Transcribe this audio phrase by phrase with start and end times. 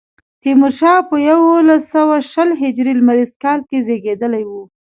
[0.41, 4.51] تیمورشاه په یوولس سوه شل هجري لمریز کال کې زېږېدلی و.